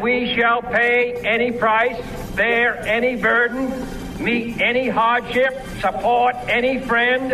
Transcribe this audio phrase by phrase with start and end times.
[0.00, 2.00] We shall pay any price,
[2.36, 3.68] bear any burden,
[4.22, 7.32] meet any hardship, support any friend,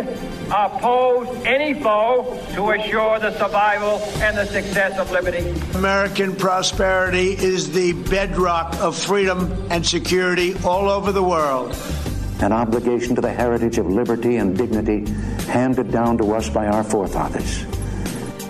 [0.50, 5.46] oppose any foe to assure the survival and the success of liberty.
[5.76, 11.76] American prosperity is the bedrock of freedom and security all over the world.
[12.40, 15.04] An obligation to the heritage of liberty and dignity
[15.48, 17.66] handed down to us by our forefathers.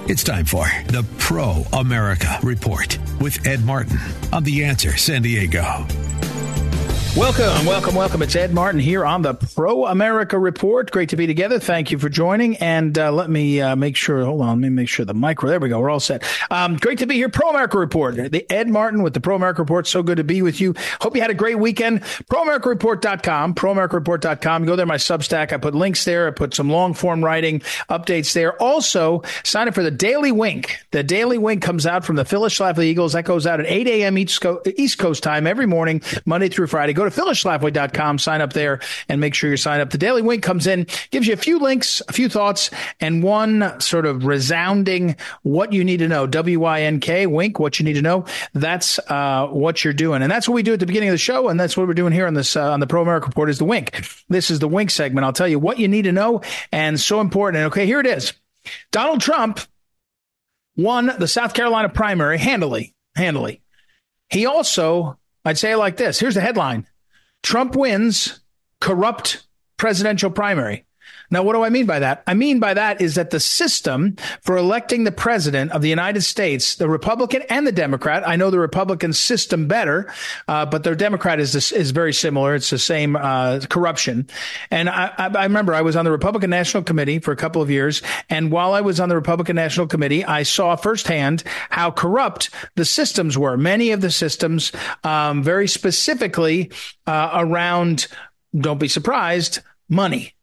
[0.06, 3.98] It's time for the Pro America Report with Ed Martin
[4.34, 5.86] on The Answer San Diego.
[7.16, 8.22] Welcome, welcome, welcome.
[8.22, 10.90] It's Ed Martin here on the Pro America Report.
[10.90, 11.60] Great to be together.
[11.60, 12.56] Thank you for joining.
[12.56, 15.48] And uh, let me uh, make sure, hold on, let me make sure the micro,
[15.48, 15.78] there we go.
[15.78, 16.24] We're all set.
[16.50, 17.28] Um, great to be here.
[17.28, 18.16] Pro America Report.
[18.16, 19.86] The Ed Martin with the Pro America Report.
[19.86, 20.74] So good to be with you.
[21.00, 22.00] Hope you had a great weekend.
[22.02, 24.64] ProAmericaReport.com, ProAmericaReport.com.
[24.64, 25.52] Go there, my Substack.
[25.52, 26.26] I put links there.
[26.26, 28.60] I put some long form writing updates there.
[28.60, 30.80] Also, sign up for the Daily Wink.
[30.90, 33.12] The Daily Wink comes out from the Phyllis Schlafly Eagles.
[33.12, 34.18] That goes out at 8 a.m.
[34.18, 36.92] East Coast, East Coast time every morning, Monday through Friday.
[36.92, 39.90] Go to phyllisschlafly.com, sign up there, and make sure you're signed up.
[39.90, 43.78] The Daily Wink comes in, gives you a few links, a few thoughts, and one
[43.80, 46.26] sort of resounding what you need to know.
[46.26, 48.24] W-Y-N-K, Wink, what you need to know.
[48.52, 50.22] That's uh, what you're doing.
[50.22, 51.94] And that's what we do at the beginning of the show, and that's what we're
[51.94, 54.06] doing here on this uh, on the Pro America Report is the Wink.
[54.28, 55.24] This is the Wink segment.
[55.24, 56.40] I'll tell you what you need to know,
[56.72, 57.62] and so important.
[57.62, 58.32] And okay, here it is.
[58.90, 59.60] Donald Trump
[60.76, 63.62] won the South Carolina primary handily, handily.
[64.28, 66.18] He also, I'd say it like this.
[66.18, 66.86] Here's the headline.
[67.44, 68.40] Trump wins
[68.80, 69.46] corrupt
[69.76, 70.86] presidential primary.
[71.34, 72.22] Now, what do I mean by that?
[72.28, 76.20] I mean by that is that the system for electing the president of the United
[76.20, 80.12] States, the Republican and the Democrat, I know the Republican system better,
[80.46, 82.54] uh, but the Democrat is is very similar.
[82.54, 84.28] It's the same uh, corruption.
[84.70, 87.68] And I, I remember I was on the Republican National Committee for a couple of
[87.68, 88.00] years,
[88.30, 92.84] and while I was on the Republican National Committee, I saw firsthand how corrupt the
[92.84, 93.56] systems were.
[93.56, 94.70] Many of the systems,
[95.02, 96.70] um, very specifically
[97.08, 98.06] uh, around,
[98.56, 99.58] don't be surprised,
[99.88, 100.34] money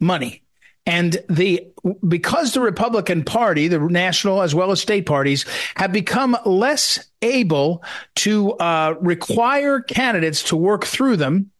[0.00, 0.42] money.
[0.86, 1.66] And the
[2.06, 5.44] because the Republican Party, the national as well as state parties,
[5.74, 7.82] have become less able
[8.16, 11.50] to uh, require candidates to work through them,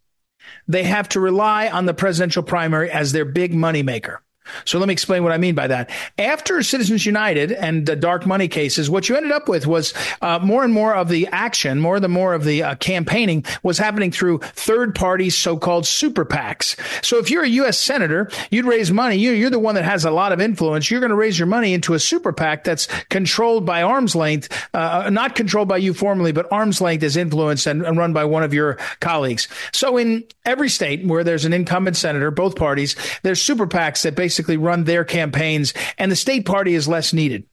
[0.68, 4.18] they have to rely on the presidential primary as their big moneymaker.
[4.64, 5.90] So let me explain what I mean by that.
[6.18, 9.92] After Citizens United and the dark money cases, what you ended up with was
[10.22, 13.78] uh, more and more of the action, more and more of the uh, campaigning was
[13.78, 16.76] happening through third party so-called super PACs.
[17.04, 17.78] So if you're a U.S.
[17.78, 19.16] senator, you'd raise money.
[19.16, 20.90] You, you're the one that has a lot of influence.
[20.90, 24.48] You're going to raise your money into a super PAC that's controlled by arm's length,
[24.74, 28.24] uh, not controlled by you formally, but arm's length is influenced and, and run by
[28.24, 29.48] one of your colleagues.
[29.72, 34.14] So in every state where there's an incumbent senator, both parties, there's super PACs that
[34.14, 37.44] basically basically run their campaigns, and the state party is less needed.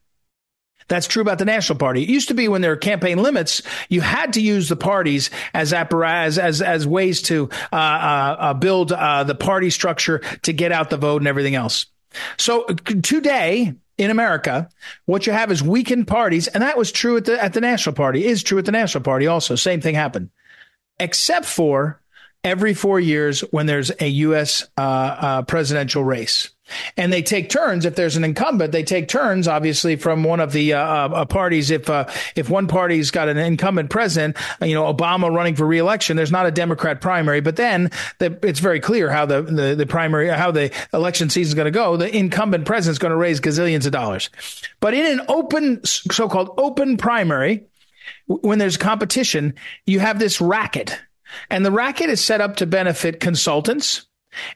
[0.90, 2.04] That's true about the national party.
[2.04, 5.30] It used to be when there were campaign limits, you had to use the parties
[5.54, 10.52] as apparatus, as, as ways to uh, uh, uh, build uh, the party structure to
[10.52, 11.86] get out the vote and everything else.
[12.36, 14.68] So today in America,
[15.06, 17.96] what you have is weakened parties, and that was true at the at the national
[17.96, 18.26] party.
[18.26, 19.56] Is true at the national party also.
[19.56, 20.32] Same thing happened,
[21.00, 22.02] except for
[22.44, 24.68] every four years when there's a U.S.
[24.78, 26.52] Uh, uh, presidential race
[26.98, 27.86] and they take turns.
[27.86, 29.48] If there's an incumbent, they take turns.
[29.48, 31.72] Obviously, from one of the uh, uh, parties.
[31.72, 35.66] If uh, if one party's got an incumbent president, uh, you know Obama running for
[35.66, 37.42] reelection, there's not a Democrat primary.
[37.42, 41.52] But then the, it's very clear how the, the, the primary how the election season
[41.52, 41.98] is going to go.
[41.98, 44.30] The incumbent president's going to raise gazillions of dollars.
[44.80, 47.66] But in an open, so-called open primary,
[48.28, 49.56] when there's competition,
[49.86, 51.00] you have this racket,
[51.50, 54.08] and the racket is set up to benefit consultants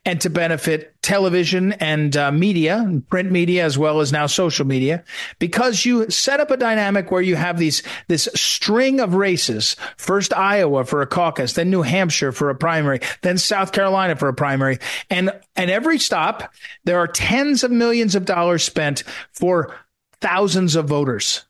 [0.06, 5.04] and to benefit television and uh, media, print media, as well as now social media,
[5.40, 9.76] because you set up a dynamic where you have these this string of races.
[9.98, 14.28] First Iowa for a caucus, then New Hampshire for a primary, then South Carolina for
[14.28, 14.80] a primary,
[15.10, 16.54] and and every stop
[16.84, 19.76] there are tens of millions of dollars spent for
[20.22, 21.47] thousands of voters.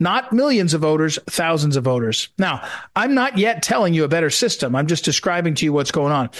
[0.00, 2.30] Not millions of voters, thousands of voters.
[2.38, 2.66] Now,
[2.96, 4.74] I'm not yet telling you a better system.
[4.74, 6.30] I'm just describing to you what's going on.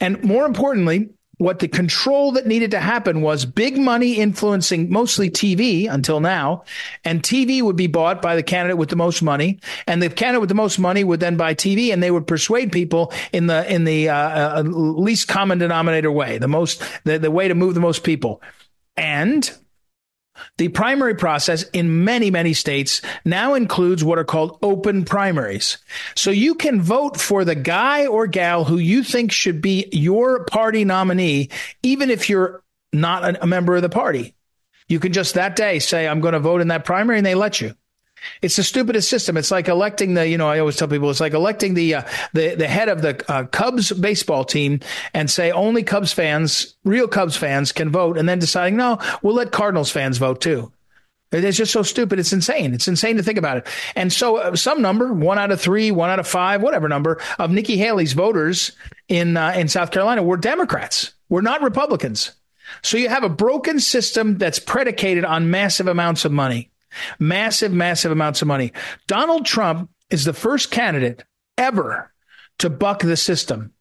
[0.00, 5.30] And more importantly, what the control that needed to happen was big money influencing mostly
[5.30, 6.64] TV until now,
[7.02, 10.42] and TV would be bought by the candidate with the most money, and the candidate
[10.42, 13.72] with the most money would then buy TV, and they would persuade people in the
[13.72, 17.72] in the uh, uh, least common denominator way, the most the, the way to move
[17.72, 18.42] the most people,
[18.98, 19.50] and
[20.58, 25.78] the primary process in many, many states now includes what are called open primaries.
[26.14, 30.44] So you can vote for the guy or gal who you think should be your
[30.44, 31.50] party nominee,
[31.82, 34.34] even if you're not a member of the party.
[34.88, 37.36] You can just that day say, I'm going to vote in that primary, and they
[37.36, 37.74] let you.
[38.42, 39.36] It's the stupidest system.
[39.36, 42.02] It's like electing the, you know, I always tell people it's like electing the uh,
[42.32, 44.80] the the head of the uh, Cubs baseball team
[45.14, 49.34] and say only Cubs fans, real Cubs fans, can vote, and then deciding no, we'll
[49.34, 50.72] let Cardinals fans vote too.
[51.32, 52.18] It's just so stupid.
[52.18, 52.74] It's insane.
[52.74, 53.68] It's insane to think about it.
[53.94, 57.20] And so, uh, some number, one out of three, one out of five, whatever number
[57.38, 58.72] of Nikki Haley's voters
[59.08, 61.12] in uh, in South Carolina were Democrats.
[61.28, 62.32] We're not Republicans.
[62.82, 66.70] So you have a broken system that's predicated on massive amounts of money.
[67.18, 68.72] Massive, massive amounts of money.
[69.06, 71.24] Donald Trump is the first candidate
[71.56, 72.12] ever
[72.58, 73.72] to buck the system.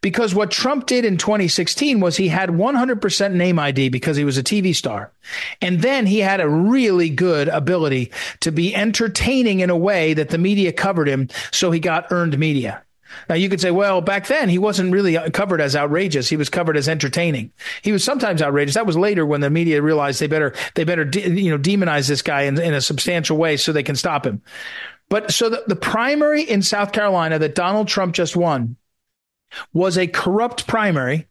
[0.00, 4.38] Because what Trump did in 2016 was he had 100% name ID because he was
[4.38, 5.12] a TV star.
[5.60, 10.30] And then he had a really good ability to be entertaining in a way that
[10.30, 11.28] the media covered him.
[11.50, 12.84] So he got earned media.
[13.28, 16.28] Now you could say, well, back then he wasn't really covered as outrageous.
[16.28, 17.52] He was covered as entertaining.
[17.82, 18.74] He was sometimes outrageous.
[18.74, 22.08] That was later when the media realized they better they better de- you know demonize
[22.08, 24.42] this guy in, in a substantial way so they can stop him.
[25.08, 28.76] But so the, the primary in South Carolina that Donald Trump just won
[29.72, 31.26] was a corrupt primary,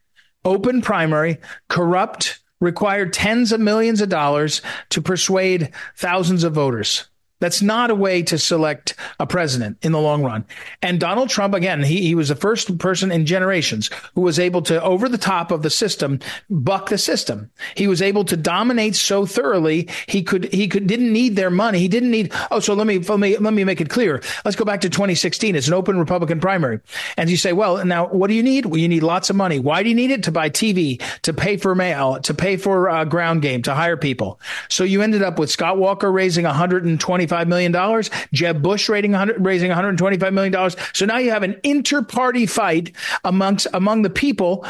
[0.46, 1.40] open primary,
[1.70, 7.08] corrupt, required tens of millions of dollars to persuade thousands of voters.
[7.44, 10.46] That's not a way to select a president in the long run.
[10.82, 14.62] And Donald Trump, again, he, he was the first person in generations who was able
[14.62, 17.52] to, over the top of the system, buck the system.
[17.76, 21.80] He was able to dominate so thoroughly he could he could didn't need their money.
[21.80, 22.32] He didn't need.
[22.50, 24.24] Oh, so let me let me let me make it clear.
[24.46, 25.58] Let's go back to 2016.
[25.58, 26.80] It's an open Republican primary,
[27.18, 28.68] and you say, well, now what do you need?
[28.68, 29.60] Well, you need lots of money.
[29.60, 30.24] Why do you need it?
[30.24, 33.98] To buy TV, to pay for mail, to pay for uh, ground game, to hire
[33.98, 34.40] people.
[34.70, 38.04] So you ended up with Scott Walker raising 125 $125 million.
[38.32, 40.70] Jeb Bush raising $125 million.
[40.94, 44.66] So now you have an inter-party fight amongst among the people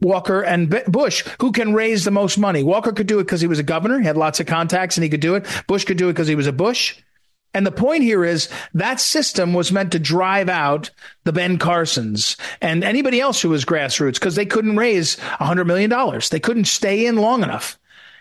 [0.00, 2.62] Walker and Bush, who can raise the most money.
[2.62, 4.00] Walker could do it because he was a governor.
[4.00, 5.46] He had lots of contacts and he could do it.
[5.66, 6.96] Bush could do it because he was a Bush.
[7.52, 10.90] And the point here is that system was meant to drive out
[11.24, 15.90] the Ben Carsons and anybody else who was grassroots because they couldn't raise $100 million.
[16.30, 17.76] They couldn't stay in long enough.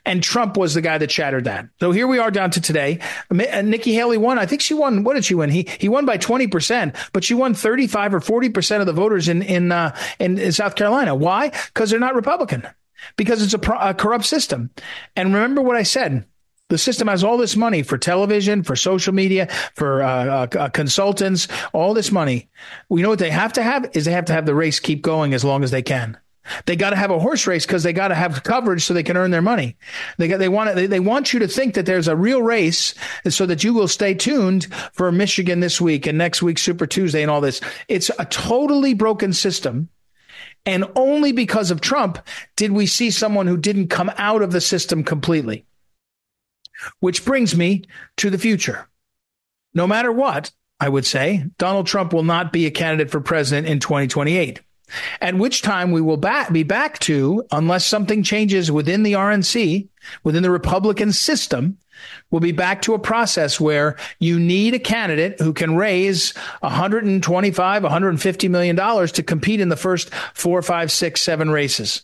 [0.05, 1.67] And Trump was the guy that shattered that.
[1.79, 2.99] So here we are down to today.
[3.29, 4.39] Uh, Nikki Haley won.
[4.39, 5.03] I think she won.
[5.03, 5.49] What did she win?
[5.49, 8.87] He he won by twenty percent, but she won thirty five or forty percent of
[8.87, 11.15] the voters in in, uh, in in South Carolina.
[11.15, 11.49] Why?
[11.49, 12.67] Because they're not Republican.
[13.15, 14.71] Because it's a, pro- a corrupt system.
[15.15, 16.25] And remember what I said.
[16.67, 21.47] The system has all this money for television, for social media, for uh, uh, consultants,
[21.73, 22.47] all this money.
[22.89, 25.01] We know what they have to have is they have to have the race keep
[25.01, 26.17] going as long as they can.
[26.65, 29.03] They got to have a horse race because they got to have coverage so they
[29.03, 29.77] can earn their money.
[30.17, 32.93] They got, they want they, they want you to think that there's a real race
[33.27, 37.21] so that you will stay tuned for Michigan this week and next week Super Tuesday
[37.21, 37.61] and all this.
[37.87, 39.89] It's a totally broken system.
[40.65, 42.19] And only because of Trump
[42.55, 45.65] did we see someone who didn't come out of the system completely.
[46.99, 47.83] Which brings me
[48.17, 48.87] to the future.
[49.73, 53.67] No matter what, I would say, Donald Trump will not be a candidate for president
[53.67, 54.61] in 2028.
[55.21, 59.87] At which time we will back, be back to, unless something changes within the RNC,
[60.23, 61.77] within the Republican system,
[62.31, 67.83] we'll be back to a process where you need a candidate who can raise 125,
[67.83, 72.03] 150 million dollars to compete in the first four, five, six, seven races.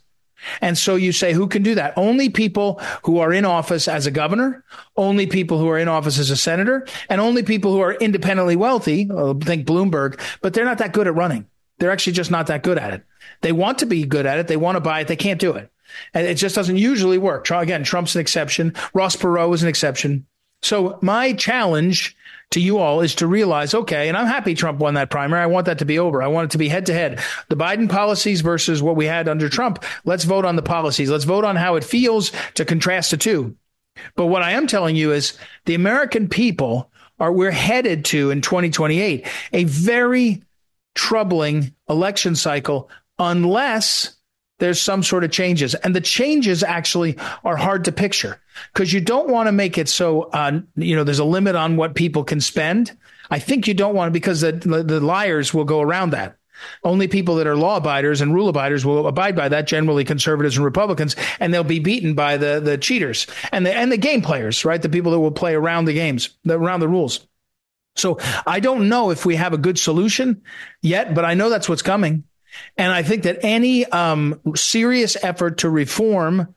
[0.61, 1.93] And so you say, who can do that?
[1.97, 4.63] Only people who are in office as a governor,
[4.95, 8.55] only people who are in office as a senator, and only people who are independently
[8.55, 9.09] wealthy.
[9.09, 11.47] Uh, think Bloomberg, but they're not that good at running.
[11.77, 13.05] They're actually just not that good at it.
[13.41, 14.47] They want to be good at it.
[14.47, 15.07] They want to buy it.
[15.07, 15.71] They can't do it.
[16.13, 17.49] And it just doesn't usually work.
[17.49, 18.73] Again, Trump's an exception.
[18.93, 20.25] Ross Perot is an exception.
[20.61, 22.15] So my challenge
[22.51, 25.41] to you all is to realize, okay, and I'm happy Trump won that primary.
[25.41, 26.21] I want that to be over.
[26.21, 27.21] I want it to be head to head.
[27.49, 29.83] The Biden policies versus what we had under Trump.
[30.05, 31.09] Let's vote on the policies.
[31.09, 33.55] Let's vote on how it feels to contrast the two.
[34.15, 38.41] But what I am telling you is the American people are, we're headed to in
[38.41, 40.41] 2028, a very
[40.95, 44.15] troubling election cycle unless
[44.59, 45.75] there's some sort of changes.
[45.75, 48.39] And the changes actually are hard to picture
[48.73, 51.75] because you don't want to make it so, uh, you know, there's a limit on
[51.75, 52.97] what people can spend.
[53.29, 56.37] I think you don't want to because the, the liars will go around that.
[56.85, 60.55] Only people that are law abiders and rule abiders will abide by that, generally conservatives
[60.55, 64.21] and Republicans, and they'll be beaten by the, the cheaters and the, and the game
[64.21, 64.81] players, right?
[64.81, 67.27] The people that will play around the games, around the rules.
[67.95, 70.41] So I don't know if we have a good solution
[70.81, 72.25] yet, but I know that's what's coming.
[72.77, 76.53] And I think that any um, serious effort to reform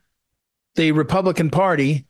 [0.77, 2.07] the Republican Party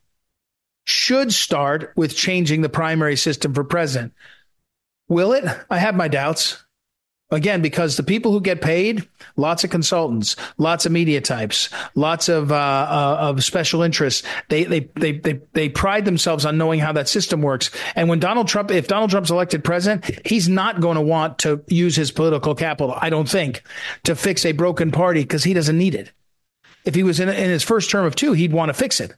[0.83, 4.13] should start with changing the primary system for president.
[5.07, 5.45] Will it?
[5.69, 6.63] I have my doubts.
[7.31, 9.07] Again, because the people who get paid,
[9.37, 14.27] lots of consultants, lots of media types, lots of uh, uh, of special interests.
[14.47, 17.69] They, they they they they pride themselves on knowing how that system works.
[17.95, 21.63] And when Donald Trump, if Donald Trump's elected president, he's not going to want to
[21.67, 23.61] use his political capital, I don't think,
[24.05, 26.11] to fix a broken party because he doesn't need it.
[26.83, 29.13] If he was in, in his first term of two, he'd want to fix it.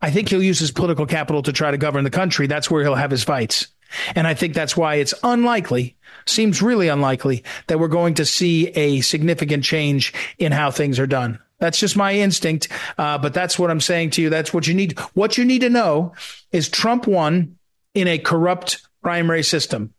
[0.00, 2.46] I think he'll use his political capital to try to govern the country.
[2.46, 3.68] That's where he'll have his fights.
[4.14, 8.68] And I think that's why it's unlikely, seems really unlikely, that we're going to see
[8.68, 11.38] a significant change in how things are done.
[11.58, 12.68] That's just my instinct.
[12.98, 14.30] Uh, but that's what I'm saying to you.
[14.30, 14.98] That's what you need.
[15.14, 16.14] What you need to know
[16.52, 17.58] is Trump won
[17.94, 19.92] in a corrupt primary system.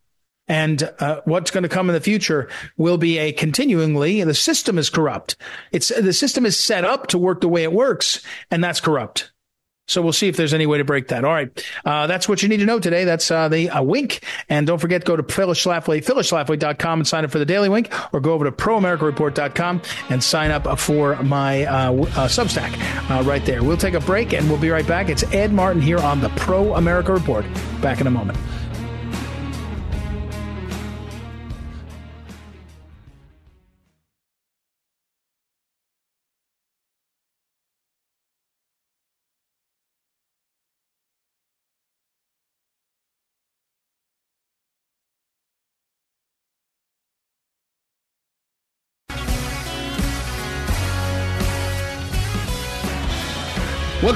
[0.47, 4.77] And uh, what's going to come in the future will be a continuingly, the system
[4.77, 5.37] is corrupt.
[5.71, 9.31] It's the system is set up to work the way it works, and that's corrupt.
[9.87, 11.25] So we'll see if there's any way to break that.
[11.25, 11.49] All right.
[11.83, 13.03] Uh, that's what you need to know today.
[13.03, 14.23] That's uh, the uh, wink.
[14.47, 17.91] And don't forget, go to Phyllis Schlafly, phyllisschlafly.com and sign up for the daily wink,
[18.13, 22.71] or go over to proamericareport.com and sign up for my uh, uh, Substack
[23.09, 23.63] uh, right there.
[23.63, 25.09] We'll take a break and we'll be right back.
[25.09, 27.45] It's Ed Martin here on the Pro America Report.
[27.81, 28.37] Back in a moment.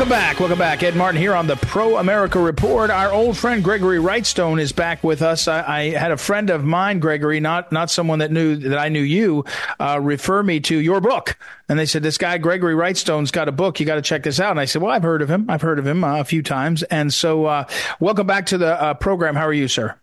[0.05, 0.39] Welcome back.
[0.39, 0.83] Welcome back.
[0.83, 2.91] Ed Martin here on the Pro America Report.
[2.91, 5.47] Our old friend Gregory Wrightstone is back with us.
[5.47, 8.89] I, I, had a friend of mine, Gregory, not not someone that knew that I
[8.89, 9.45] knew you,
[9.79, 11.35] uh, refer me to your book,
[11.69, 13.79] and they said this guy Gregory Wrightstone's got a book.
[13.79, 14.51] You got to check this out.
[14.51, 15.49] And I said, well, I've heard of him.
[15.49, 16.83] I've heard of him uh, a few times.
[16.83, 17.65] And so, uh,
[17.99, 19.33] welcome back to the uh, program.
[19.33, 19.95] How are you, sir?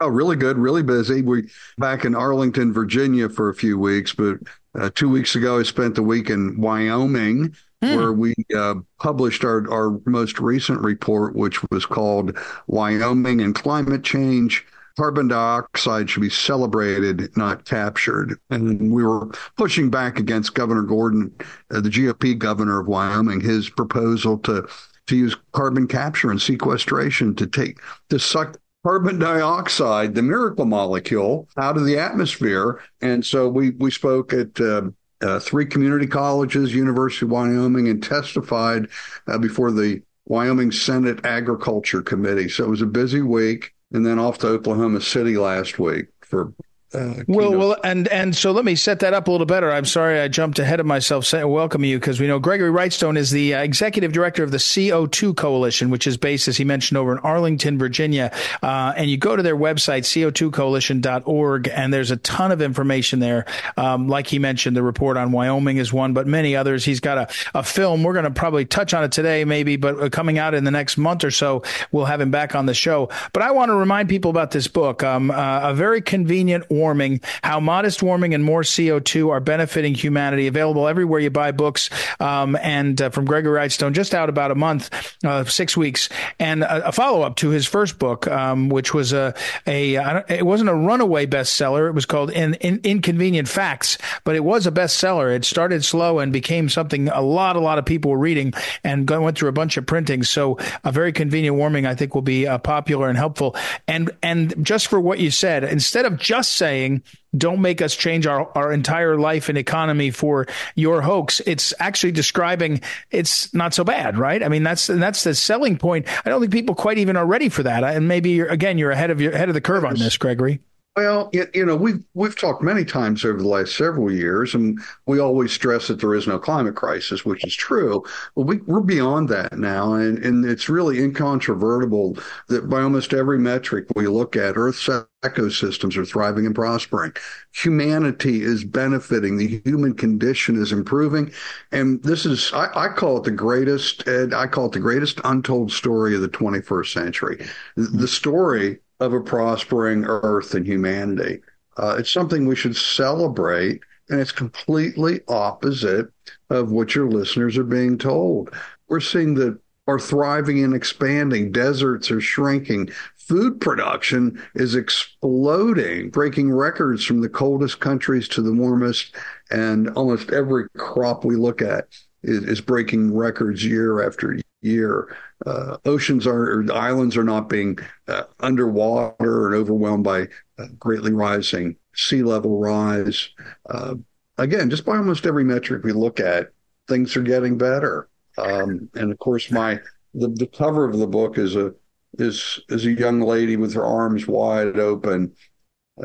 [0.00, 0.56] Oh, really good.
[0.56, 1.20] Really busy.
[1.20, 4.38] We back in Arlington, Virginia, for a few weeks, but
[4.74, 7.96] uh, two weeks ago I spent the week in Wyoming mm.
[7.96, 14.02] where we uh, published our, our most recent report, which was called Wyoming and Climate
[14.02, 14.66] Change.
[14.96, 18.38] Carbon dioxide should be celebrated, not captured.
[18.50, 21.32] And we were pushing back against Governor Gordon,
[21.70, 24.68] uh, the GOP governor of Wyoming, his proposal to
[25.06, 27.78] to use carbon capture and sequestration to take
[28.10, 32.80] to suck carbon dioxide, the miracle molecule, out of the atmosphere.
[33.00, 34.82] And so we we spoke at uh,
[35.22, 38.88] uh, three community colleges, University of Wyoming, and testified
[39.26, 42.48] uh, before the Wyoming Senate Agriculture Committee.
[42.48, 46.52] So it was a busy week, and then off to Oklahoma City last week for
[46.92, 49.70] uh, well, well, and and so let me set that up a little better.
[49.70, 51.32] I'm sorry I jumped ahead of myself.
[51.32, 55.36] Welcome you because we know Gregory Wrightstone is the uh, executive director of the CO2
[55.36, 58.32] Coalition, which is based, as he mentioned, over in Arlington, Virginia.
[58.60, 63.46] Uh, and you go to their website, co2coalition.org, and there's a ton of information there.
[63.76, 66.84] Um, like he mentioned, the report on Wyoming is one, but many others.
[66.84, 68.02] He's got a, a film.
[68.02, 70.72] We're going to probably touch on it today, maybe, but uh, coming out in the
[70.72, 73.10] next month or so, we'll have him back on the show.
[73.32, 75.04] But I want to remind people about this book.
[75.04, 80.46] Um, uh, a very convenient warming, how modest warming and more CO2 are benefiting humanity.
[80.46, 81.90] Available everywhere you buy books.
[82.18, 84.90] Um, and uh, from Gregory Wrightstone, just out about a month,
[85.24, 86.08] uh, six weeks,
[86.38, 89.34] and a, a follow up to his first book, um, which was a,
[89.66, 89.94] a
[90.28, 91.88] it wasn't a runaway bestseller.
[91.88, 95.34] It was called In, In, Inconvenient Facts, but it was a bestseller.
[95.34, 99.08] It started slow and became something a lot, a lot of people were reading and
[99.08, 100.30] went through a bunch of printings.
[100.30, 103.56] So a very convenient warming, I think, will be uh, popular and helpful.
[103.86, 107.02] And and just for what you said, instead of just saying saying,
[107.36, 111.40] don't make us change our, our entire life and economy for your hoax.
[111.46, 114.42] It's actually describing it's not so bad, right?
[114.42, 116.06] I mean, that's that's the selling point.
[116.24, 117.82] I don't think people quite even are ready for that.
[117.82, 120.60] And maybe you're, again, you're ahead of your ahead of the curve on this, Gregory.
[120.96, 125.20] Well, you know, we've we've talked many times over the last several years, and we
[125.20, 128.02] always stress that there is no climate crisis, which is true.
[128.34, 132.18] But we, we're beyond that now, and, and it's really incontrovertible
[132.48, 134.88] that by almost every metric we look at, Earth's
[135.22, 137.12] ecosystems are thriving and prospering.
[137.52, 139.36] Humanity is benefiting.
[139.36, 141.32] The human condition is improving,
[141.70, 144.08] and this is I, I call it the greatest.
[144.08, 147.46] I call it the greatest untold story of the 21st century.
[147.76, 151.40] The story of a prospering earth and humanity.
[151.76, 156.08] Uh, it's something we should celebrate, and it's completely opposite
[156.50, 158.54] of what your listeners are being told.
[158.88, 161.50] We're seeing that are thriving and expanding.
[161.50, 162.90] Deserts are shrinking.
[163.16, 169.14] Food production is exploding, breaking records from the coldest countries to the warmest.
[169.50, 171.88] And almost every crop we look at
[172.22, 175.16] is, is breaking records year after year.
[175.46, 180.22] Uh, oceans are, islands are not being uh, underwater and overwhelmed by
[180.58, 183.30] uh, greatly rising sea level rise.
[183.68, 183.94] Uh,
[184.38, 186.50] again, just by almost every metric we look at,
[186.88, 188.08] things are getting better.
[188.38, 189.80] Um, and of course, my
[190.14, 191.74] the, the cover of the book is a
[192.18, 195.32] is is a young lady with her arms wide open,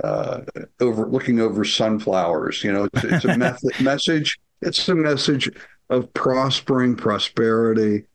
[0.03, 0.41] uh,
[0.79, 2.63] over looking over sunflowers.
[2.63, 4.37] You know, it's, it's a method, message.
[4.61, 5.49] It's a message
[5.89, 8.05] of prospering prosperity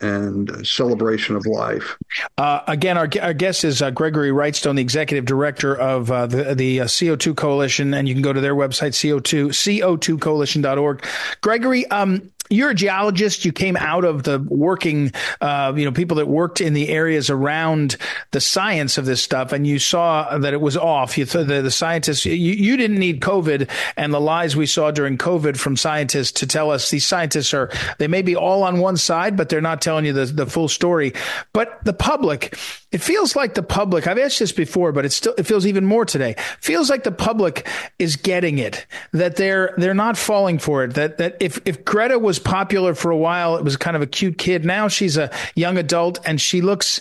[0.00, 1.96] and celebration of life.
[2.36, 6.54] Uh, again, our, our guest is uh, Gregory Wrightstone, the executive director of uh, the,
[6.54, 11.04] the uh, CO2 Coalition, and you can go to their website, CO2, CO2coalition.org.
[11.40, 13.44] Gregory, um, you're a geologist.
[13.44, 17.30] You came out of the working, uh, you know, people that worked in the areas
[17.30, 17.96] around
[18.32, 21.16] the science of this stuff, and you saw that it was off.
[21.16, 24.90] You thought the, the scientists, you, you didn't need COVID and the lies we saw
[24.90, 28.78] during COVID from scientists to tell us these scientists are they may be all on
[28.78, 31.12] one side, but they're not telling you the the full story.
[31.52, 32.56] But the public,
[32.92, 34.06] it feels like the public.
[34.06, 36.36] I've asked this before, but it still it feels even more today.
[36.60, 37.66] Feels like the public
[37.98, 40.94] is getting it that they're they're not falling for it.
[40.94, 43.56] That that if if Greta was popular for a while.
[43.56, 44.64] It was kind of a cute kid.
[44.64, 47.00] Now she's a young adult and she looks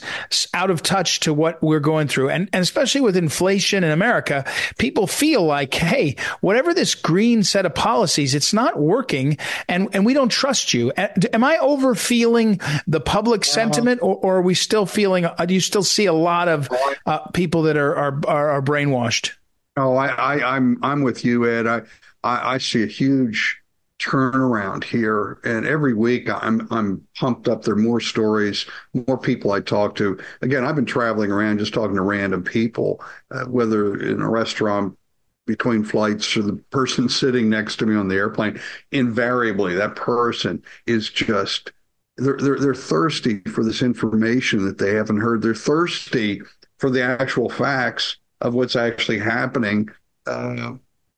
[0.53, 2.29] out of touch to what we're going through.
[2.29, 4.45] And, and especially with inflation in America,
[4.77, 10.05] people feel like, hey, whatever this green set of policies, it's not working and, and
[10.05, 10.91] we don't trust you.
[10.97, 15.53] Am I over feeling the public sentiment or, or, are we still feeling, uh, do
[15.53, 16.69] you still see a lot of
[17.05, 19.33] uh, people that are, are, are, are brainwashed?
[19.77, 21.67] Oh, I, I, I'm, I'm with you, Ed.
[21.67, 21.81] I,
[22.23, 23.63] I, I see a huge
[24.03, 25.39] turnaround here.
[25.43, 27.63] And every week I'm I'm pumped up.
[27.63, 30.19] There are more stories, more people I talk to.
[30.41, 34.97] Again, I've been traveling around just talking to random people, uh, whether in a restaurant
[35.45, 38.59] between flights or the person sitting next to me on the airplane.
[38.91, 41.71] Invariably, that person is just
[42.17, 45.41] they're they're, they're thirsty for this information that they haven't heard.
[45.41, 46.41] They're thirsty
[46.77, 49.89] for the actual facts of what's actually happening.
[50.25, 50.73] Uh,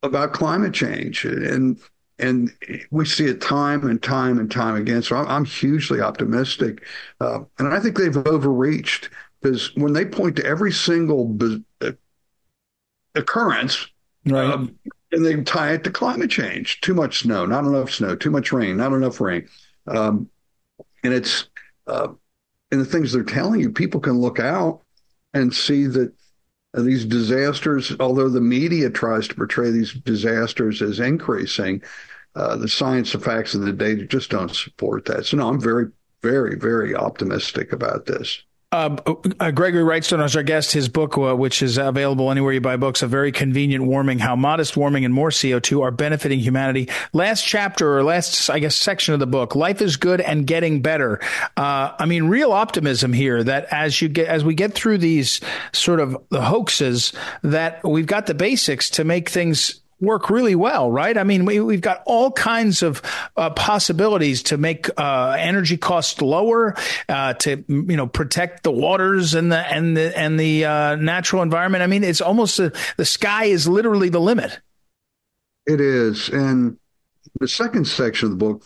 [0.06, 1.80] about climate change and
[2.18, 2.52] and
[2.92, 5.02] we see it time and time and time again.
[5.02, 6.86] So I'm, I'm hugely optimistic,
[7.20, 9.10] uh, and I think they've overreached
[9.42, 11.38] because when they point to every single
[11.82, 11.92] uh,
[13.16, 13.88] occurrence,
[14.26, 14.52] right.
[14.52, 14.76] Um,
[15.12, 18.52] and they tie it to climate change: too much snow, not enough snow, too much
[18.52, 19.48] rain, not enough rain,
[19.88, 20.30] um,
[21.04, 21.50] and it's
[21.88, 22.08] uh,
[22.72, 24.82] and the things they're telling you, people can look out
[25.34, 26.14] and see that
[26.84, 31.82] these disasters, although the media tries to portray these disasters as increasing,
[32.36, 35.26] uh, the science, the facts, and the data just don't support that.
[35.26, 35.88] So, no, I'm very,
[36.22, 38.44] very, very optimistic about this.
[38.72, 38.98] Uh,
[39.40, 40.74] uh, Gregory Wrightstone is our guest.
[40.74, 44.36] His book, uh, which is available anywhere you buy books, A Very Convenient Warming, How
[44.36, 46.90] Modest Warming and More CO2 Are Benefiting Humanity.
[47.14, 50.82] Last chapter, or last, I guess, section of the book, Life is Good and Getting
[50.82, 51.22] Better.
[51.56, 55.40] Uh, I mean, real optimism here that as you get, as we get through these
[55.72, 60.92] sort of the hoaxes, that we've got the basics to make things work really well,
[60.92, 61.18] right?
[61.18, 63.02] I mean, we, have got all kinds of
[63.38, 66.76] uh, possibilities to make uh, energy costs lower,
[67.10, 71.42] uh, to you know protect the waters and the and the and the uh, natural
[71.42, 71.84] environment.
[71.84, 74.60] I mean, it's almost a, the sky is literally the limit.
[75.66, 76.78] It is, and
[77.40, 78.66] the second section of the book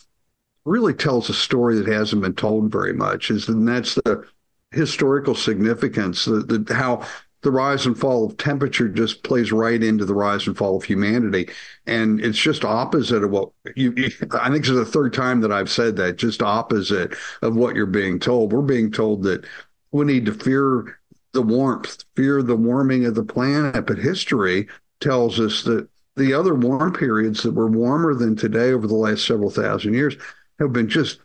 [0.65, 3.31] really tells a story that hasn't been told very much.
[3.31, 4.25] Is and that's the
[4.71, 7.05] historical significance, the, the how
[7.41, 10.83] the rise and fall of temperature just plays right into the rise and fall of
[10.83, 11.49] humanity.
[11.85, 13.93] And it's just opposite of what you,
[14.33, 17.75] I think this is the third time that I've said that, just opposite of what
[17.75, 18.51] you're being told.
[18.51, 19.45] We're being told that
[19.91, 20.99] we need to fear
[21.31, 23.85] the warmth, fear the warming of the planet.
[23.85, 24.67] But history
[24.99, 29.25] tells us that the other warm periods that were warmer than today over the last
[29.25, 30.17] several thousand years
[30.59, 31.19] have been just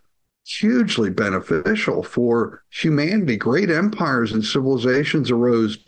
[0.47, 3.37] hugely beneficial for humanity.
[3.37, 5.79] Great empires and civilizations arose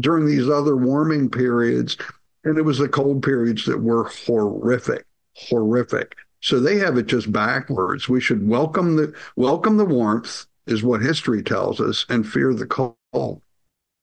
[0.00, 1.96] during these other warming periods.
[2.44, 6.16] And it was the cold periods that were horrific, horrific.
[6.40, 8.08] So they have it just backwards.
[8.08, 12.66] We should welcome the welcome the warmth, is what history tells us, and fear the
[12.66, 13.42] cold.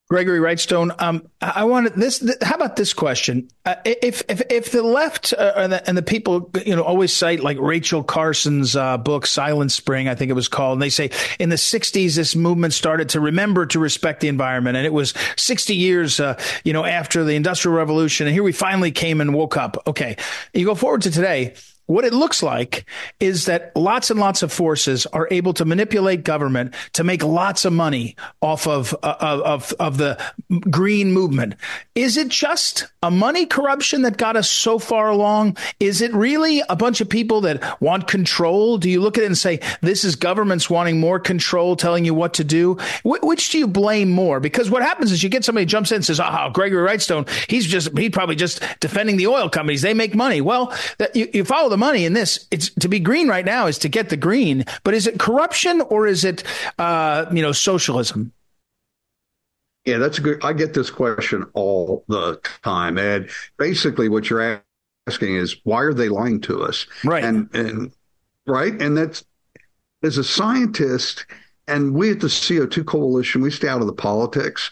[0.07, 2.19] Gregory Wrightstone, um, I wanted this.
[2.19, 3.49] Th- how about this question?
[3.65, 7.11] Uh, if if if the left uh, and, the, and, the, people, you know, always
[7.11, 10.89] cite like Rachel Carson's uh, book Silent Spring, I think it was called, and they
[10.89, 14.93] say in the '60s this movement started to remember to respect the environment, and it
[14.93, 19.21] was 60 years, uh, you know, after the Industrial Revolution, and here we finally came
[19.21, 19.81] and woke up.
[19.87, 20.17] Okay,
[20.53, 21.55] you go forward to today
[21.87, 22.85] what it looks like
[23.19, 27.65] is that lots and lots of forces are able to manipulate government to make lots
[27.65, 30.21] of money off of, uh, of, of the
[30.69, 31.55] green movement.
[31.93, 35.57] Is it just a money corruption that got us so far along?
[35.79, 38.77] Is it really a bunch of people that want control?
[38.77, 42.13] Do you look at it and say, this is governments wanting more control, telling you
[42.13, 42.75] what to do?
[43.03, 44.39] Wh- which do you blame more?
[44.39, 47.65] Because what happens is you get somebody jumps in and says, ah, Gregory Wrightstone, he's
[47.65, 49.81] just, he's probably just defending the oil companies.
[49.81, 50.41] They make money.
[50.41, 52.47] Well, that, you, you follow the money in this.
[52.51, 55.81] It's to be green right now is to get the green, but is it corruption
[55.81, 56.43] or is it,
[56.77, 58.31] uh, you know, socialism?
[59.85, 60.43] Yeah, that's a good.
[60.43, 64.61] I get this question all the time, and basically, what you're
[65.07, 66.87] asking is why are they lying to us?
[67.03, 67.23] Right.
[67.23, 67.93] And and
[68.47, 69.23] right, and that's
[70.01, 71.27] as a scientist,
[71.67, 74.71] and we at the CO2 Coalition, we stay out of the politics,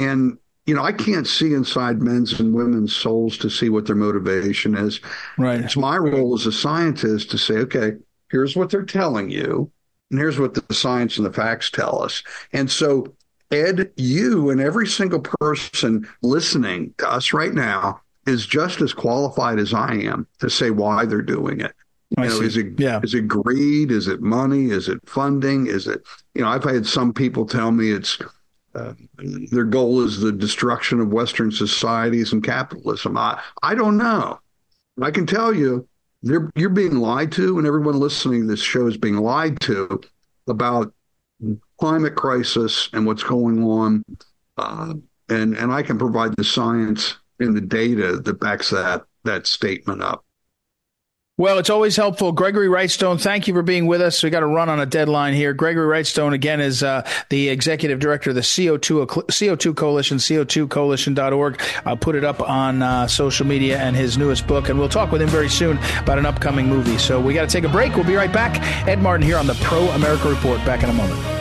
[0.00, 3.96] and you know, I can't see inside men's and women's souls to see what their
[3.96, 5.00] motivation is.
[5.38, 5.62] Right.
[5.62, 7.92] It's my role as a scientist to say, okay,
[8.30, 9.72] here's what they're telling you,
[10.10, 12.22] and here's what the science and the facts tell us.
[12.52, 13.14] And so,
[13.50, 19.58] Ed, you and every single person listening to us right now is just as qualified
[19.58, 21.72] as I am to say why they're doing it.
[22.10, 23.00] You know, is it yeah.
[23.02, 23.90] is it greed?
[23.90, 24.70] Is it money?
[24.70, 25.66] Is it funding?
[25.66, 26.02] Is it
[26.34, 26.48] you know?
[26.48, 28.18] I've had some people tell me it's
[28.78, 28.94] uh,
[29.50, 33.16] their goal is the destruction of Western societies and capitalism.
[33.16, 34.40] I, I don't know.
[35.02, 35.86] I can tell you,
[36.22, 40.00] you're being lied to, and everyone listening to this show is being lied to
[40.48, 40.92] about
[41.78, 44.04] climate crisis and what's going on.
[44.56, 44.94] Uh,
[45.28, 50.02] and and I can provide the science and the data that backs that that statement
[50.02, 50.24] up.
[51.38, 52.32] Well, it's always helpful.
[52.32, 54.24] Gregory Wrightstone, thank you for being with us.
[54.24, 55.52] We got to run on a deadline here.
[55.52, 61.62] Gregory Wrightstone, again, is uh, the executive director of the CO2, CO2 Coalition, CO2coalition.org.
[61.86, 65.12] I'll put it up on uh, social media and his newest book, and we'll talk
[65.12, 66.98] with him very soon about an upcoming movie.
[66.98, 67.94] So we got to take a break.
[67.94, 68.60] We'll be right back.
[68.88, 70.58] Ed Martin here on the Pro America Report.
[70.64, 71.37] Back in a moment.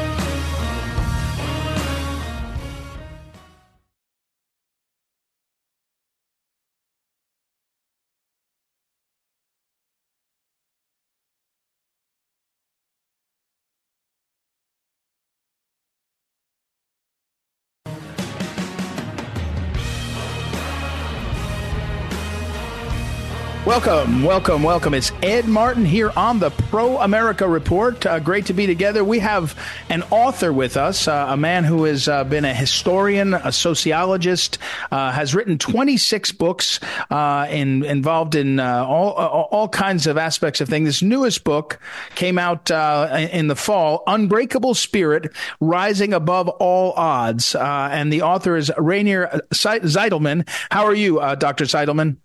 [23.88, 24.94] Welcome, welcome, welcome.
[24.94, 28.06] It's Ed Martin here on the Pro America Report.
[28.06, 29.02] Uh, great to be together.
[29.02, 33.34] We have an author with us, uh, a man who has uh, been a historian,
[33.34, 34.58] a sociologist,
[34.92, 40.60] uh, has written 26 books uh, in, involved in uh, all, all kinds of aspects
[40.60, 40.90] of things.
[40.90, 41.80] This newest book
[42.16, 47.56] came out in the fall, Unbreakable Spirit, Rising Above All Odds.
[47.56, 50.46] and the author is Rainer Zitelmann.
[50.72, 51.64] How are you, Dr.
[51.64, 52.18] Zitelmann?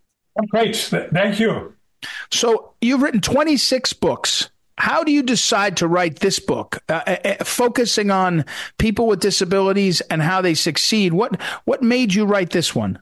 [0.51, 0.77] Great.
[0.77, 1.75] Thank you.
[2.31, 4.51] So you've written 26 books.
[4.79, 8.45] How do you decide to write this book, uh, uh, uh, focusing on
[8.79, 11.13] people with disabilities and how they succeed?
[11.13, 12.99] What what made you write this one?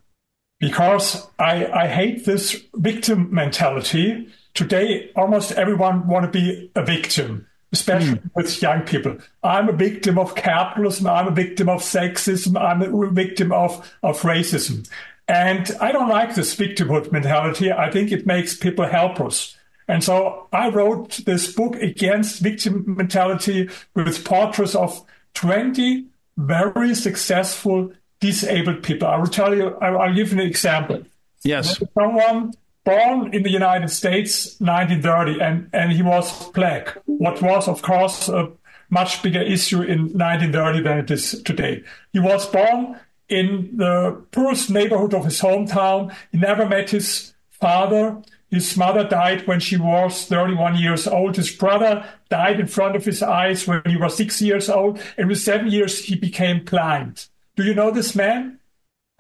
[0.58, 4.28] Because I, I hate this victim mentality.
[4.52, 8.30] Today, almost everyone want to be a victim, especially mm.
[8.34, 9.16] with young people.
[9.42, 11.06] I'm a victim of capitalism.
[11.06, 12.60] I'm a victim of sexism.
[12.60, 14.86] I'm a victim of, of racism.
[15.30, 17.70] And I don't like this victimhood mentality.
[17.70, 19.56] I think it makes people helpless.
[19.86, 25.00] And so I wrote this book against victim mentality with portraits of
[25.34, 29.06] 20 very successful disabled people.
[29.06, 31.04] I will tell you, I'll give you an example.
[31.44, 31.80] Yes.
[31.94, 32.52] Someone
[32.84, 38.28] born in the United States 1930 and, and he was black, what was, of course,
[38.28, 38.50] a
[38.90, 41.84] much bigger issue in 1930 than it is today.
[42.12, 42.98] He was born
[43.30, 46.14] in the poorest neighborhood of his hometown.
[46.32, 48.20] He never met his father.
[48.50, 51.36] His mother died when she was 31 years old.
[51.36, 55.00] His brother died in front of his eyes when he was six years old.
[55.16, 57.28] And with seven years, he became blind.
[57.54, 58.58] Do you know this man?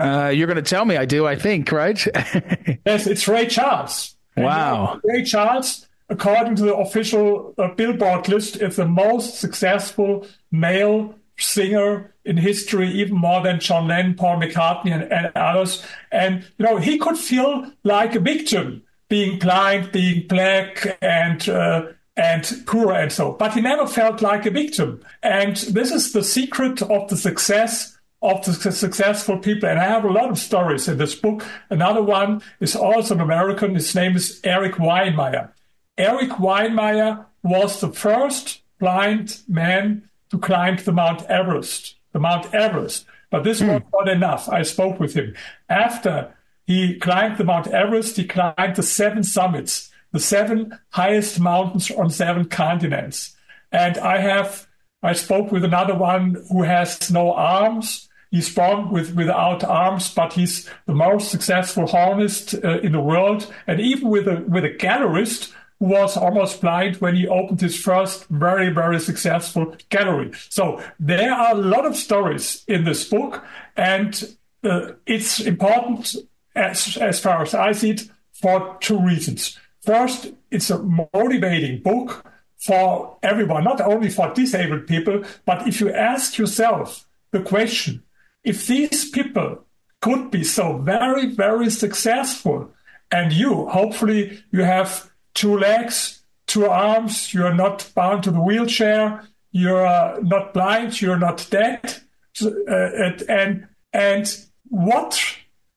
[0.00, 2.04] Uh, you're going to tell me I do, I think, right?
[2.86, 4.16] yes, it's Ray Charles.
[4.36, 4.98] Wow.
[5.04, 12.14] Ray Charles, according to the official uh, Billboard list, is the most successful male singer
[12.24, 15.84] in history, even more than John Lennon, Paul McCartney, and, and others.
[16.12, 21.86] And, you know, he could feel like a victim, being blind, being black, and, uh,
[22.16, 23.32] and poor and so.
[23.32, 25.02] But he never felt like a victim.
[25.22, 29.68] And this is the secret of the success of the successful people.
[29.68, 31.44] And I have a lot of stories in this book.
[31.70, 33.74] Another one is also an American.
[33.74, 35.50] His name is Erik Weihenmayer.
[35.96, 43.06] Erik Weihenmayer was the first blind man to climb the Mount Everest, the Mount Everest.
[43.30, 44.48] But this was not enough.
[44.48, 45.34] I spoke with him.
[45.68, 46.34] After
[46.66, 52.10] he climbed the Mount Everest, he climbed the seven summits, the seven highest mountains on
[52.10, 53.36] seven continents.
[53.72, 54.66] And I have,
[55.02, 58.08] I spoke with another one who has no arms.
[58.30, 63.52] He's born with without arms, but he's the most successful hornist uh, in the world.
[63.66, 68.26] And even with a with a gallerist was almost blind when he opened his first
[68.28, 70.30] very, very successful gallery.
[70.50, 73.42] So there are a lot of stories in this book,
[73.76, 76.14] and uh, it's important
[76.54, 79.58] as, as far as I see it for two reasons.
[79.80, 80.82] First, it's a
[81.14, 82.26] motivating book
[82.58, 88.02] for everyone, not only for disabled people, but if you ask yourself the question,
[88.44, 89.64] if these people
[90.02, 92.70] could be so very, very successful,
[93.10, 95.09] and you, hopefully, you have
[95.40, 101.46] two legs, two arms, you're not bound to the wheelchair, you're not blind, you're not
[101.50, 101.96] dead.
[102.42, 105.18] Uh, and and what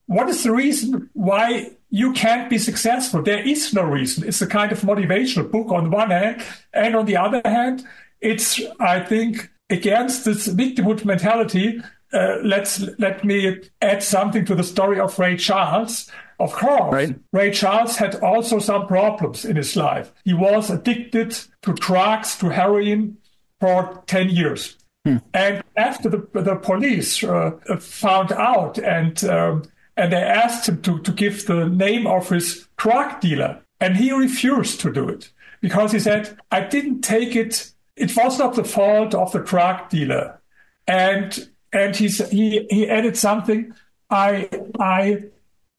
[0.05, 3.21] what is the reason why you can't be successful?
[3.21, 4.27] There is no reason.
[4.27, 7.85] It's a kind of motivational book on one hand, and on the other hand,
[8.19, 11.81] it's I think against this victimhood mentality.
[12.13, 16.11] Uh, let's let me add something to the story of Ray Charles.
[16.39, 17.19] Of course, right.
[17.31, 20.11] Ray Charles had also some problems in his life.
[20.25, 23.17] He was addicted to drugs, to heroin
[23.59, 24.77] for 10 years.
[25.05, 25.17] Hmm.
[25.33, 29.63] And after the, the police uh, found out and, um,
[29.95, 34.11] and they asked him to, to give the name of his drug dealer, and he
[34.11, 37.71] refused to do it because he said, I didn't take it.
[37.95, 40.41] It was not the fault of the drug dealer.
[40.87, 43.73] And, and he, he, he added something.
[44.09, 45.23] I, I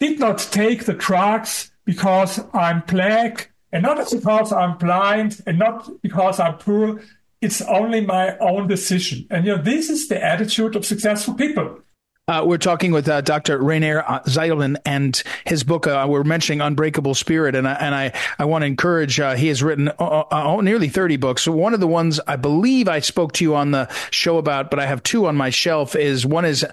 [0.00, 5.90] did not take the drugs because I'm black and not because I'm blind and not
[6.02, 7.00] because I'm poor.
[7.40, 9.26] It's only my own decision.
[9.30, 11.80] And you know, this is the attitude of successful people.
[12.26, 13.58] Uh, we're talking with uh, Dr.
[13.58, 14.22] Rainer uh,
[14.86, 15.86] and his book.
[15.86, 19.20] Uh, we're mentioning Unbreakable Spirit, and I, and I, I want to encourage.
[19.20, 21.42] Uh, he has written uh, nearly thirty books.
[21.42, 24.70] So one of the ones I believe I spoke to you on the show about,
[24.70, 25.94] but I have two on my shelf.
[25.94, 26.64] Is one is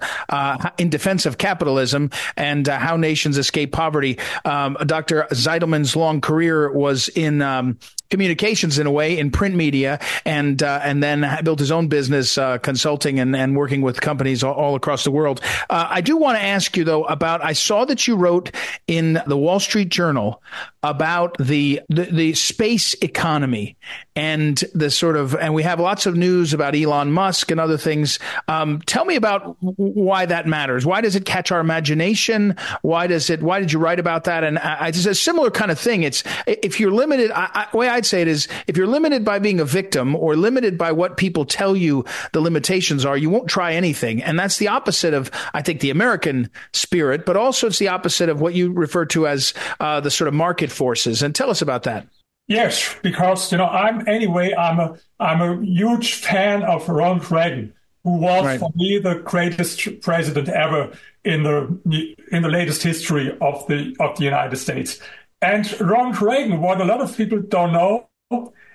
[0.78, 4.18] in defense of capitalism and how nations escape poverty.
[4.46, 5.26] Um, Dr.
[5.32, 7.78] Zitelmann's long career was in um,
[8.12, 12.36] communications in a way in print media and uh, and then built his own business
[12.36, 15.40] uh, consulting and, and working with companies all, all across the world.
[15.70, 18.54] Uh, I do want to ask you though about I saw that you wrote
[18.86, 20.42] in the Wall Street Journal
[20.82, 23.76] about the, the, the space economy
[24.14, 27.78] and the sort of and we have lots of news about Elon Musk and other
[27.78, 28.18] things.
[28.48, 30.84] Um, tell me about why that matters.
[30.84, 32.56] Why does it catch our imagination?
[32.82, 33.42] Why does it?
[33.42, 34.44] Why did you write about that?
[34.44, 36.02] And I, it's a similar kind of thing.
[36.02, 37.30] It's if you're limited.
[37.30, 40.36] I, I, way I'd say it is if you're limited by being a victim or
[40.36, 44.22] limited by what people tell you the limitations are, you won't try anything.
[44.22, 48.28] And that's the opposite of, I think, the American spirit, but also it's the opposite
[48.28, 51.22] of what you refer to as uh, the sort of market forces.
[51.22, 52.06] And tell us about that.
[52.48, 57.72] Yes, because you know I'm anyway I'm a I'm a huge fan of Ronald Reagan,
[58.04, 58.60] who was right.
[58.60, 60.92] for me the greatest president ever
[61.24, 65.00] in the in the latest history of the of the United States.
[65.42, 68.08] And Ronald Reagan, what a lot of people don't know,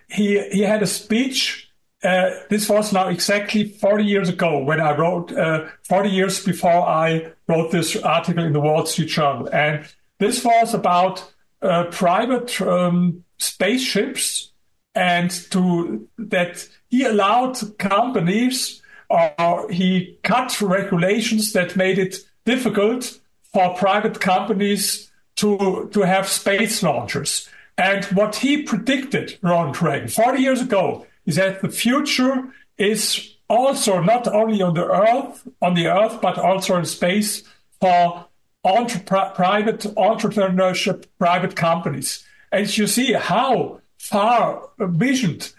[0.10, 1.72] he, he had a speech.
[2.04, 6.88] Uh, this was now exactly 40 years ago when I wrote, uh, 40 years before
[6.88, 9.50] I wrote this article in the Wall Street Journal.
[9.52, 9.88] And
[10.20, 14.52] this was about uh, private um, spaceships
[14.96, 23.20] and to that he allowed companies or he cut regulations that made it difficult
[23.54, 27.50] for private companies to, to have space launchers.
[27.78, 34.02] And what he predicted, Ronald Reagan, 40 years ago, is that the future is also
[34.02, 37.44] not only on the Earth, on the Earth, but also in space
[37.80, 38.26] for
[38.64, 42.26] entre- private entrepreneurship, private companies.
[42.52, 45.54] And you see how far visioned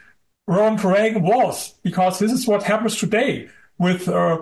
[0.46, 3.48] Ronald Reagan was, because this is what happens today
[3.78, 4.38] with uh,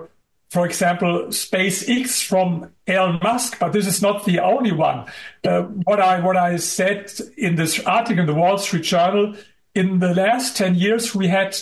[0.50, 5.06] for example, SpaceX from Elon Musk, but this is not the only one.
[5.44, 9.34] Uh, what I what I said in this article in the Wall Street Journal,
[9.74, 11.56] in the last ten years, we had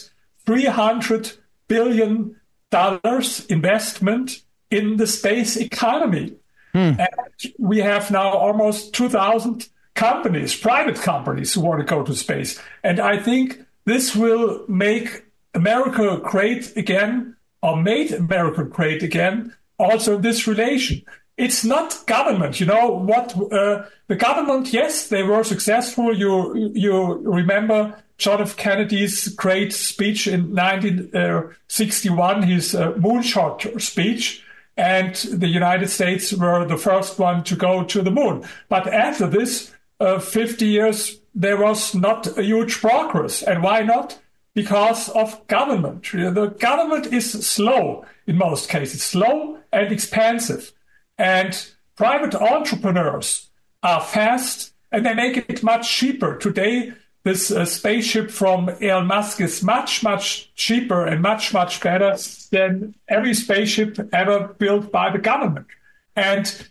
[0.45, 1.33] three hundred
[1.67, 2.39] billion
[2.71, 6.37] dollars investment in the space economy.
[6.73, 6.95] Hmm.
[6.99, 12.61] And we have now almost 2,000 companies, private companies, who want to go to space.
[12.83, 20.17] And I think this will make America great again, or made America great again, also
[20.17, 21.03] in this relation.
[21.37, 24.73] It's not government, you know what uh, the government.
[24.73, 26.17] Yes, they were successful.
[26.17, 28.57] You you remember John F.
[28.57, 34.45] Kennedy's great speech in 1961, his uh, moonshot speech,
[34.77, 38.45] and the United States were the first one to go to the moon.
[38.69, 43.43] But after this, uh, 50 years, there was not a huge progress.
[43.43, 44.19] And why not?
[44.55, 46.11] Because of government.
[46.13, 50.73] The government is slow in most cases, slow and expensive.
[51.19, 53.51] And private entrepreneurs
[53.83, 56.37] are fast and they make it much cheaper.
[56.37, 56.93] Today,
[57.25, 62.17] this uh, spaceship from Elon Musk is much, much cheaper and much, much better
[62.53, 65.67] than every spaceship ever built by the government.
[66.15, 66.71] And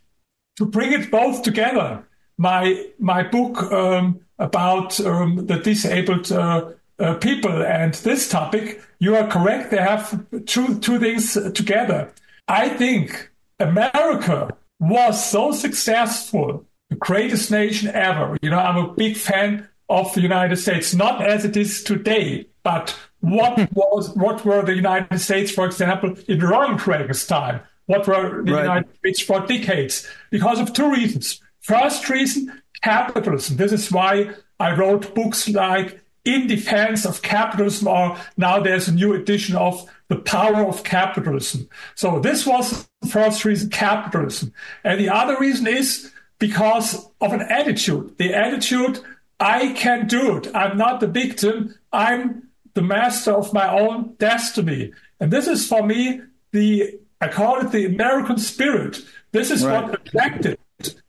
[0.57, 2.07] to bring it both together,
[2.43, 9.15] my my book um, about um, the disabled uh, uh, people and this topic, you
[9.15, 9.71] are correct.
[9.71, 10.06] They have
[10.45, 12.12] two two things together.
[12.47, 18.38] I think America was so successful, the greatest nation ever.
[18.41, 22.47] You know, I'm a big fan of the United States, not as it is today,
[22.63, 27.62] but what was what were the United States, for example, in Ronald Reagan's time?
[27.86, 28.63] What were the right.
[28.63, 30.08] United States for decades?
[30.29, 31.42] Because of two reasons.
[31.63, 33.56] First reason, capitalism.
[33.56, 38.93] This is why I wrote books like In Defense of Capitalism, or now there's a
[38.93, 41.69] new edition of The Power of Capitalism.
[41.95, 44.54] So this was the first reason, capitalism.
[44.84, 48.17] And the other reason is because of an attitude.
[48.17, 48.99] The attitude
[49.39, 50.54] I can do it.
[50.54, 51.76] I'm not the victim.
[51.93, 54.91] I'm the master of my own destiny.
[55.21, 56.21] And this is for me
[56.52, 58.99] the, I call it the American spirit.
[59.32, 59.84] This is right.
[59.84, 60.60] what attracted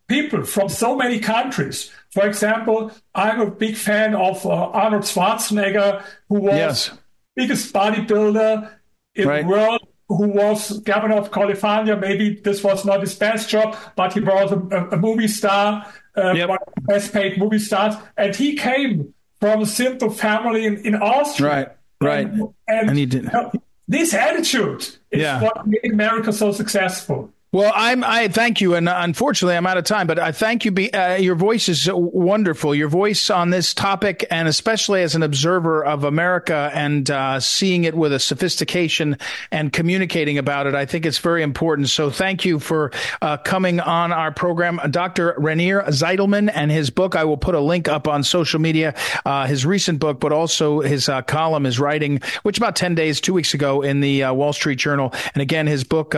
[0.09, 1.91] people from so many countries.
[2.11, 6.91] For example, I'm a big fan of uh, Arnold Schwarzenegger, who was yes.
[7.35, 8.71] biggest bodybuilder
[9.15, 9.43] in right.
[9.43, 11.97] the world, who was governor of California.
[11.97, 15.87] Maybe this was not his best job, but he was a, a movie star
[16.17, 16.49] uh, yep.
[16.49, 20.79] one of the best paid movie stars, and he came from a simple family in,
[20.79, 21.51] in Austria.
[21.51, 21.69] Right,
[22.01, 22.27] right.
[22.27, 23.33] And, and, and he did.
[23.33, 23.53] Know,
[23.89, 25.43] this attitude is yeah.
[25.43, 27.31] what made America so successful.
[27.55, 28.03] Well, I'm.
[28.03, 30.09] I thank you, and unfortunately, I'm out of time.
[30.09, 30.73] But I thank you.
[30.73, 32.75] Be, uh, your voice is wonderful.
[32.75, 37.85] Your voice on this topic, and especially as an observer of America and uh, seeing
[37.85, 39.19] it with a sophistication
[39.53, 41.91] and communicating about it, I think it's very important.
[41.91, 42.91] So, thank you for
[43.23, 45.37] uh, coming on our program, Dr.
[45.39, 47.15] Rainer Zitelmann, and his book.
[47.15, 48.97] I will put a link up on social media.
[49.25, 53.21] Uh, his recent book, but also his uh, column, his writing, which about ten days,
[53.21, 55.15] two weeks ago, in the uh, Wall Street Journal.
[55.35, 56.17] And again, his book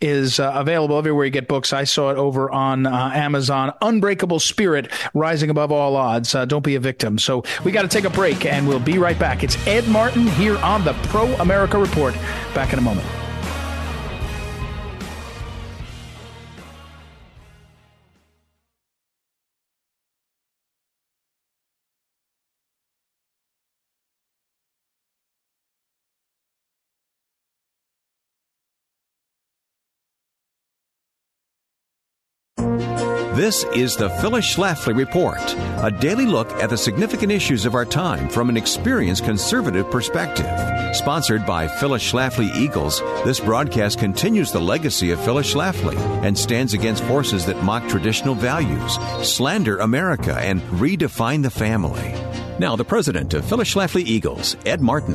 [0.00, 1.72] is available available everywhere you get books.
[1.72, 3.72] I saw it over on uh, Amazon.
[3.80, 6.34] Unbreakable Spirit, Rising Above All Odds.
[6.34, 7.18] Uh, don't be a victim.
[7.18, 9.42] So we got to take a break, and we'll be right back.
[9.42, 12.14] It's Ed Martin here on the Pro America Report.
[12.54, 13.25] Back in a moment.
[33.46, 35.38] This is the Phyllis Schlafly Report,
[35.80, 40.50] a daily look at the significant issues of our time from an experienced conservative perspective.
[40.96, 46.74] Sponsored by Phyllis Schlafly Eagles, this broadcast continues the legacy of Phyllis Schlafly and stands
[46.74, 52.14] against forces that mock traditional values, slander America, and redefine the family.
[52.58, 55.14] Now, the president of Phyllis Schlafly Eagles, Ed Martin.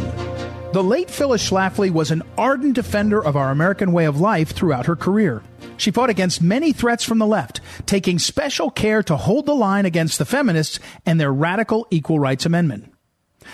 [0.71, 4.85] The late Phyllis Schlafly was an ardent defender of our American way of life throughout
[4.85, 5.43] her career.
[5.81, 9.87] She fought against many threats from the left, taking special care to hold the line
[9.87, 12.93] against the feminists and their radical equal rights amendment.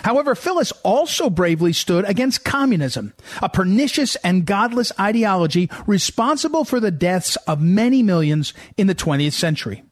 [0.02, 6.90] However, Phyllis also bravely stood against communism, a pernicious and godless ideology responsible for the
[6.90, 9.82] deaths of many millions in the 20th century.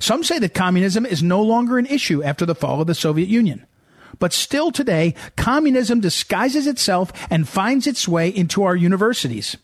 [0.00, 3.28] Some say that communism is no longer an issue after the fall of the Soviet
[3.28, 3.64] Union.
[4.18, 9.56] But still today, communism disguises itself and finds its way into our universities.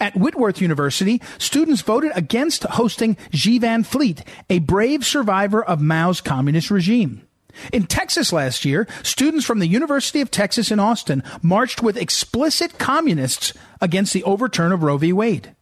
[0.00, 6.20] At Whitworth University, students voted against hosting Xi Van Fleet, a brave survivor of Mao's
[6.20, 7.26] communist regime.
[7.72, 12.78] In Texas last year, students from the University of Texas in Austin marched with explicit
[12.78, 15.12] communists against the overturn of Roe v.
[15.12, 15.54] Wade.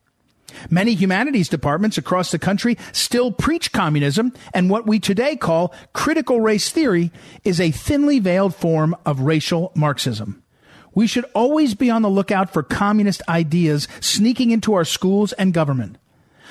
[0.71, 6.41] Many humanities departments across the country still preach communism, and what we today call critical
[6.41, 7.11] race theory
[7.45, 10.44] is a thinly veiled form of racial Marxism.
[10.95, 15.53] We should always be on the lookout for communist ideas sneaking into our schools and
[15.53, 15.99] government.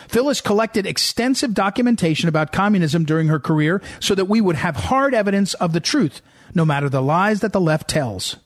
[0.07, 5.13] Phyllis collected extensive documentation about communism during her career so that we would have hard
[5.13, 6.21] evidence of the truth,
[6.53, 8.37] no matter the lies that the left tells.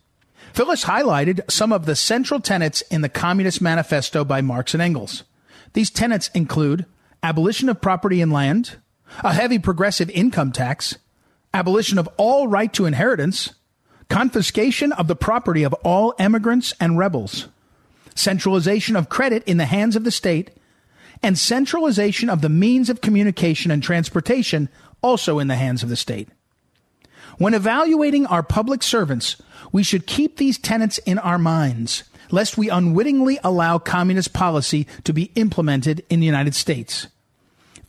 [0.53, 5.23] Phyllis highlighted some of the central tenets in the Communist Manifesto by Marx and Engels.
[5.73, 6.85] These tenets include
[7.21, 8.77] abolition of property and land,
[9.23, 10.97] a heavy progressive income tax,
[11.53, 13.53] abolition of all right to inheritance,
[14.09, 17.47] confiscation of the property of all emigrants and rebels,
[18.15, 20.51] centralization of credit in the hands of the state,
[21.23, 24.69] and centralization of the means of communication and transportation
[25.01, 26.29] also in the hands of the state.
[27.37, 29.35] When evaluating our public servants,
[29.71, 35.13] we should keep these tenets in our minds, lest we unwittingly allow communist policy to
[35.13, 37.07] be implemented in the United States.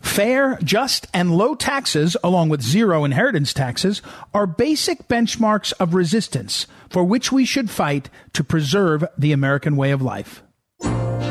[0.01, 4.01] Fair, just, and low taxes, along with zero inheritance taxes,
[4.33, 9.91] are basic benchmarks of resistance for which we should fight to preserve the American way
[9.91, 10.43] of life.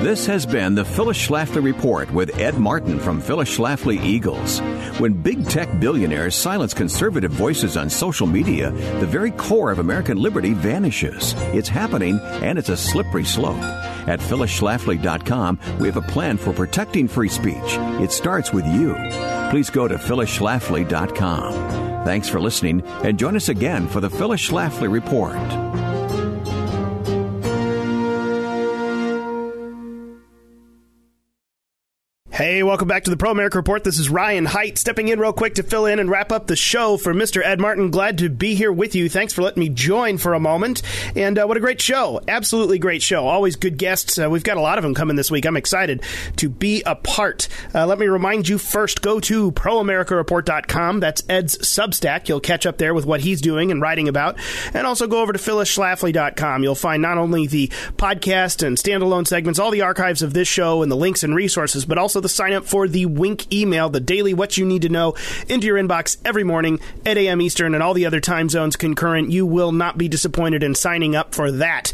[0.01, 4.59] This has been the Phyllis Schlafly Report with Ed Martin from Phyllis Schlafly Eagles.
[4.99, 8.69] When big tech billionaires silence conservative voices on social media,
[8.99, 11.33] the very core of American liberty vanishes.
[11.53, 13.57] It's happening, and it's a slippery slope.
[14.07, 17.55] At phyllisschlafly.com, we have a plan for protecting free speech.
[17.99, 18.95] It starts with you.
[19.49, 22.05] Please go to phyllisschlafly.com.
[22.05, 25.86] Thanks for listening, and join us again for the Phyllis Schlafly Report.
[32.47, 33.83] Hey, welcome back to the Pro America Report.
[33.83, 36.55] This is Ryan Height stepping in real quick to fill in and wrap up the
[36.55, 37.43] show for Mr.
[37.43, 37.91] Ed Martin.
[37.91, 39.09] Glad to be here with you.
[39.09, 40.81] Thanks for letting me join for a moment.
[41.13, 42.21] And uh, what a great show.
[42.25, 43.27] Absolutely great show.
[43.27, 44.17] Always good guests.
[44.17, 45.45] Uh, we've got a lot of them coming this week.
[45.45, 46.03] I'm excited
[46.37, 47.49] to be a part.
[47.75, 51.01] Uh, let me remind you first go to proamericareport.com.
[51.01, 52.29] That's Ed's Substack.
[52.29, 54.37] You'll catch up there with what he's doing and writing about.
[54.73, 56.63] And also go over to phyllisschlafly.com.
[56.63, 57.67] You'll find not only the
[57.97, 61.83] podcast and standalone segments, all the archives of this show and the links and resources,
[61.83, 64.89] but also the sign up for the Wink email, the daily what you need to
[64.89, 65.15] know
[65.49, 67.41] into your inbox every morning, 8 a.m.
[67.41, 69.31] Eastern, and all the other time zones concurrent.
[69.31, 71.91] You will not be disappointed in signing up for that.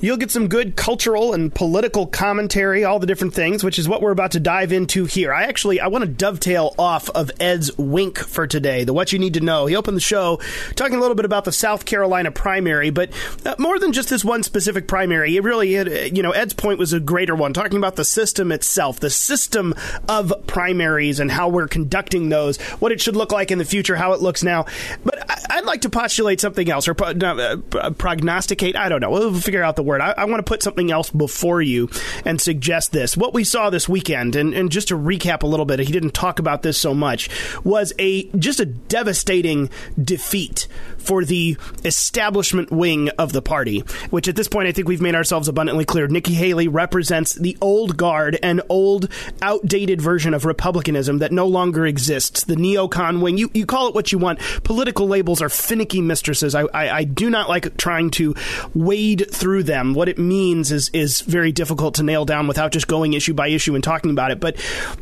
[0.00, 4.00] You'll get some good cultural and political commentary, all the different things, which is what
[4.00, 5.32] we're about to dive into here.
[5.32, 9.18] I actually I want to dovetail off of Ed's wink for today, the what you
[9.18, 9.66] need to know.
[9.66, 10.40] He opened the show
[10.76, 13.10] talking a little bit about the South Carolina primary, but
[13.44, 15.36] uh, more than just this one specific primary.
[15.36, 15.72] It really,
[16.14, 19.74] you know, Ed's point was a greater one, talking about the system itself, the system
[20.08, 23.96] of primaries and how we're conducting those, what it should look like in the future,
[23.96, 24.66] how it looks now.
[25.04, 28.76] But I, would like to postulate something else or pro- uh, prognosticate.
[28.76, 29.10] I don't know.
[29.10, 30.00] We'll figure out the word.
[30.00, 31.90] I, I want to put something else before you
[32.24, 33.16] and suggest this.
[33.16, 36.14] What we saw this weekend, and, and just to recap a little bit, he didn't
[36.14, 37.28] talk about this so much,
[37.64, 39.70] was a just a devastating
[40.00, 40.68] defeat
[40.98, 43.80] for the establishment wing of the party,
[44.10, 46.06] which at this point I think we've made ourselves abundantly clear.
[46.08, 49.08] Nikki Haley represents the old guard, an old,
[49.42, 52.44] outdated version of republicanism that no longer exists.
[52.44, 54.40] The neocon wing, you, you call it what you want.
[54.64, 56.54] Political labels are finicky mistresses.
[56.54, 58.34] I, I, I do not like trying to
[58.74, 59.94] wade through them.
[59.94, 63.48] What it means is, is very difficult to nail down without just going issue by
[63.48, 64.40] issue and talking about it.
[64.40, 64.56] But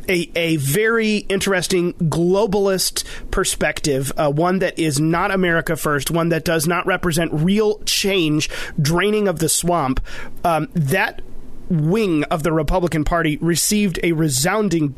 [0.07, 6.29] a, a very interesting globalist perspective, uh, one that is not America first first, one
[6.29, 9.99] that does not represent real change, draining of the swamp,
[10.43, 11.23] um, that
[11.69, 14.93] wing of the Republican Party received a resounding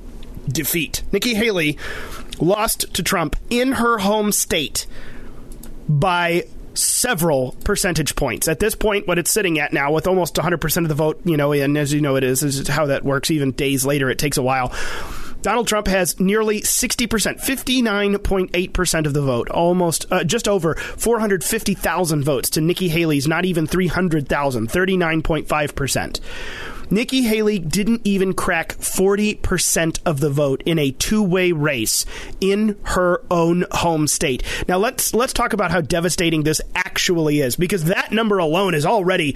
[0.50, 1.02] defeat.
[1.14, 1.78] Nikki Haley
[2.42, 4.88] lost to Trump in her home state
[5.88, 6.44] by
[6.74, 8.50] several percentage points.
[8.50, 11.38] At this point, what it's sitting at now, with almost 100% of the vote, you
[11.38, 13.32] know, and as you know, it is, is how that works.
[13.32, 14.74] Even days later, it takes a while.
[15.42, 17.08] Donald Trump has nearly 60%,
[17.40, 23.66] 59.8% of the vote, almost uh, just over 450,000 votes to Nikki Haley's not even
[23.68, 26.20] 300,000, 39.5%.
[26.92, 32.06] Nikki Haley didn't even crack 40% of the vote in a two-way race
[32.42, 34.44] in her own home state.
[34.68, 38.86] Now let's let's talk about how devastating this actually is because that number alone is
[38.86, 39.34] already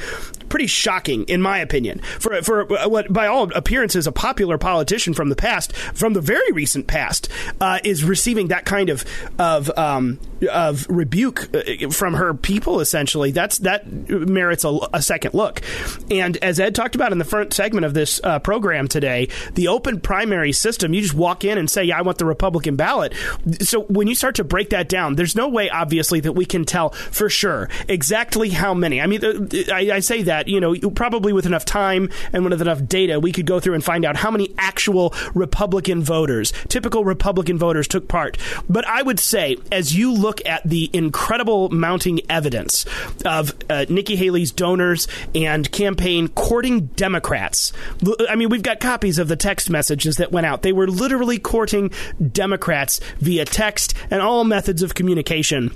[0.49, 1.99] pretty shocking in my opinion.
[2.19, 6.51] For for what by all appearances a popular politician from the past, from the very
[6.51, 7.29] recent past,
[7.61, 9.05] uh, is receiving that kind of
[9.37, 10.19] of um,
[10.51, 13.31] of rebuke uh, from her people essentially.
[13.31, 15.61] That's that merits a, a second look.
[16.09, 19.27] And as Ed talked about in the first front segment of this uh, program today,
[19.55, 22.77] the open primary system, you just walk in and say, yeah, I want the Republican
[22.77, 23.13] ballot.
[23.59, 26.63] So when you start to break that down, there's no way, obviously, that we can
[26.63, 29.01] tell for sure exactly how many.
[29.01, 29.21] I mean,
[29.71, 33.33] I, I say that, you know, probably with enough time and with enough data, we
[33.33, 38.07] could go through and find out how many actual Republican voters, typical Republican voters, took
[38.07, 38.37] part.
[38.69, 42.85] But I would say, as you look at the incredible mounting evidence
[43.25, 47.32] of uh, Nikki Haley's donors and campaign courting Democrats,
[48.29, 50.61] I mean, we've got copies of the text messages that went out.
[50.61, 51.91] They were literally courting
[52.31, 55.71] Democrats via text and all methods of communication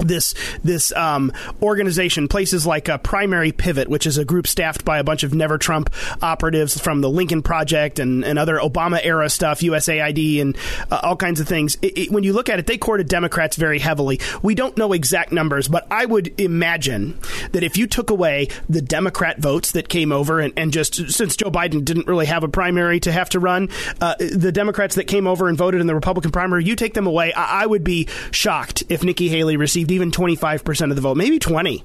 [0.00, 1.32] this this um,
[1.62, 5.34] organization, places like a Primary Pivot, which is a group staffed by a bunch of
[5.34, 5.92] Never Trump
[6.22, 10.56] operatives from the Lincoln Project and, and other Obama era stuff, USAID, and
[10.90, 11.76] uh, all kinds of things.
[11.82, 14.20] It, it, when you look at it, they courted Democrats very heavily.
[14.42, 17.18] We don't know exact numbers, but I would imagine
[17.52, 21.36] that if you took away the Democrat votes that came over, and, and just since
[21.36, 23.68] Joe Biden didn't really have a primary to have to run,
[24.00, 27.06] uh, the Democrats that came over and voted in the Republican primary, you take them
[27.06, 31.16] away, I, I would be shocked if Nikki Haley received even 25% of the vote,
[31.16, 31.84] maybe 20.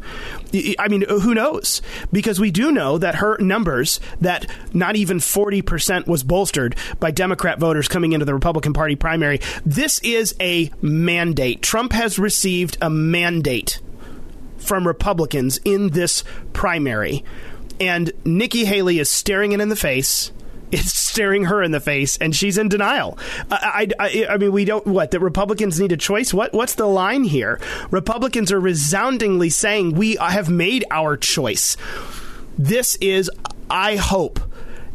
[0.80, 1.82] I mean, uh, who knows?
[2.12, 7.60] Because we do know that her numbers, that not even 40% was bolstered by Democrat
[7.60, 9.40] voters coming into the Republican Party primary.
[9.66, 11.62] This is a mandate.
[11.62, 13.82] Trump has received a mandate
[14.58, 17.24] from Republicans in this primary.
[17.80, 20.32] And Nikki Haley is staring it in the face
[20.76, 23.18] it's staring her in the face, and she's in denial.
[23.50, 26.34] I, I, I mean, we don't what that Republicans need a choice.
[26.34, 27.60] What what's the line here?
[27.92, 31.78] Republicans are resoundingly saying we uh, have made our choice.
[32.58, 33.32] This is,
[33.70, 34.40] I hope,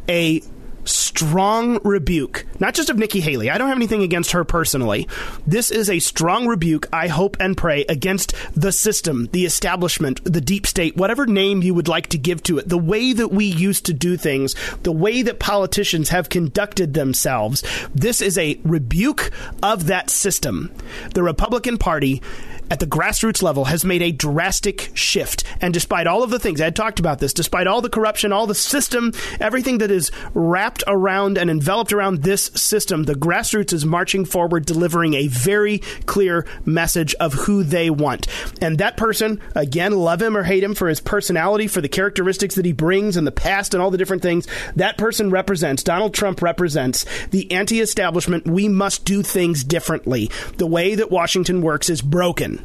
[0.08, 0.42] a
[0.90, 3.50] strong rebuke, not just of Nikki Haley.
[3.50, 5.08] I don't have anything against her personally.
[5.46, 10.40] This is a strong rebuke, I hope and pray, against the system, the establishment, the
[10.40, 13.44] deep state, whatever name you would like to give to it, the way that we
[13.44, 17.62] used to do things, the way that politicians have conducted themselves.
[17.94, 19.30] This is a rebuke
[19.62, 20.72] of that system.
[21.14, 22.22] The Republican Party
[22.70, 25.44] at the grassroots level has made a drastic shift.
[25.60, 28.46] And despite all of the things, I talked about this, despite all the corruption, all
[28.46, 33.84] the system, everything that is wrapped around and enveloped around this system, the grassroots is
[33.84, 38.28] marching forward, delivering a very clear message of who they want.
[38.62, 42.54] And that person, again, love him or hate him for his personality, for the characteristics
[42.54, 44.46] that he brings and the past and all the different things,
[44.76, 48.46] that person represents, Donald Trump represents the anti establishment.
[48.46, 50.30] We must do things differently.
[50.58, 52.59] The way that Washington works is broken.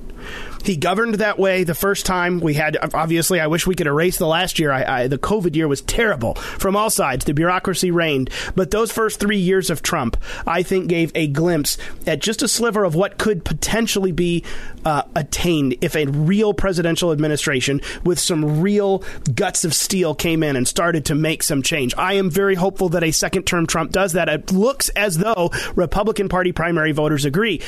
[0.66, 2.39] He governed that way the first time.
[2.39, 4.72] We had, obviously, I wish we could erase the last year.
[4.72, 7.26] I, I, the COVID year was terrible from all sides.
[7.26, 8.30] The bureaucracy reigned.
[8.55, 12.47] But those first three years of Trump, I think, gave a glimpse at just a
[12.47, 14.43] sliver of what could potentially be
[14.84, 19.03] uh, attained if a real presidential administration with some real
[19.34, 21.93] guts of steel came in and started to make some change.
[21.97, 24.30] I am very hopeful that a second term Trump does that.
[24.30, 27.61] It looks as though Republican Party primary voters agree.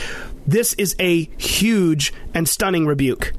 [0.47, 3.33] This is a huge and stunning rebuke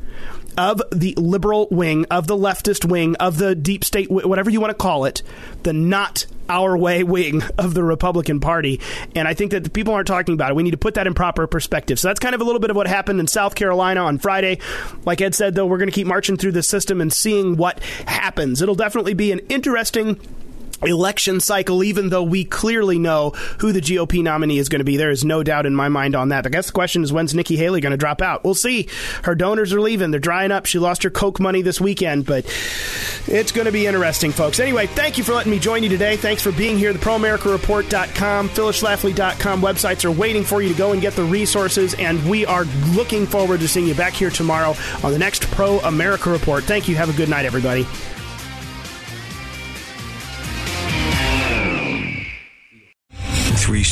[0.59, 4.73] of the liberal wing, of the leftist wing, of the deep state, whatever you want
[4.73, 5.23] to call it,
[5.63, 8.81] the not our way wing of the Republican Party.
[9.15, 10.55] And I think that the people aren't talking about it.
[10.55, 12.01] We need to put that in proper perspective.
[12.01, 14.59] So that's kind of a little bit of what happened in South Carolina on Friday.
[15.05, 17.81] Like Ed said, though, we're going to keep marching through the system and seeing what
[18.07, 18.61] happens.
[18.61, 20.21] It'll definitely be an interesting
[20.83, 24.97] election cycle, even though we clearly know who the GOP nominee is going to be.
[24.97, 26.47] There is no doubt in my mind on that.
[26.47, 28.45] I guess the question is when's Nikki Haley going to drop out?
[28.45, 28.89] We'll see.
[29.25, 30.11] Her donors are leaving.
[30.11, 30.67] They're drying up.
[30.67, 32.45] She lost her Koch money this weekend, but
[33.27, 34.61] it's going to be interesting, folks.
[34.61, 36.17] Anyway, thank you for letting me join you today.
[36.17, 36.93] Thanks for being here.
[36.93, 42.25] The ProAmericaReport.com, PhyllisSchlafly.com websites are waiting for you to go and get the resources, and
[42.29, 46.31] we are looking forward to seeing you back here tomorrow on the next Pro America
[46.31, 46.65] Report.
[46.65, 46.97] Thank you.
[46.97, 47.87] Have a good night, everybody.